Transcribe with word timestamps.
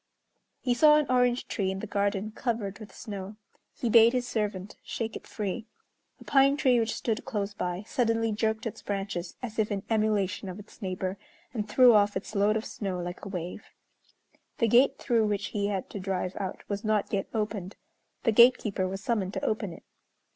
He 0.61 0.73
saw 0.73 0.95
an 0.97 1.05
orange 1.11 1.47
tree 1.47 1.69
in 1.69 1.77
the 1.77 1.85
garden 1.85 2.31
covered 2.31 2.79
with 2.79 2.91
snow. 2.91 3.35
He 3.75 3.87
bade 3.87 4.13
his 4.13 4.27
servant 4.27 4.75
shake 4.81 5.15
it 5.15 5.27
free. 5.27 5.67
A 6.19 6.23
pine 6.23 6.57
tree 6.57 6.79
which 6.79 6.95
stood 6.95 7.23
close 7.23 7.53
by 7.53 7.83
suddenly 7.85 8.31
jerked 8.31 8.65
its 8.65 8.81
branches 8.81 9.35
as 9.43 9.59
if 9.59 9.71
in 9.71 9.83
emulation 9.91 10.49
of 10.49 10.57
its 10.57 10.81
neighbor, 10.81 11.19
and 11.53 11.69
threw 11.69 11.93
off 11.93 12.17
its 12.17 12.33
load 12.33 12.57
of 12.57 12.65
snow 12.65 12.99
like 12.99 13.23
a 13.25 13.29
wave. 13.29 13.65
The 14.57 14.67
gate 14.67 14.97
through 14.97 15.27
which 15.27 15.49
he 15.49 15.67
had 15.67 15.87
to 15.91 15.99
drive 15.99 16.35
out 16.39 16.67
was 16.67 16.83
not 16.83 17.13
yet 17.13 17.27
opened. 17.31 17.75
The 18.23 18.31
gatekeeper 18.31 18.87
was 18.87 19.01
summoned 19.03 19.35
to 19.35 19.45
open 19.45 19.71
it. 19.71 19.83